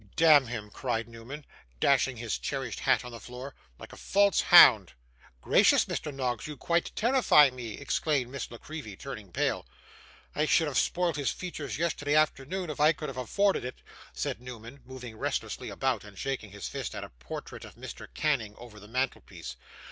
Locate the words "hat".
2.79-3.05